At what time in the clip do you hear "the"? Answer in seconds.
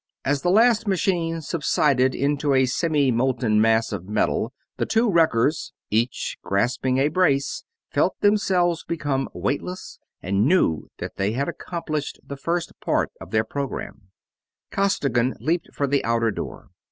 0.41-0.49, 4.77-4.87, 12.25-12.35, 15.85-16.03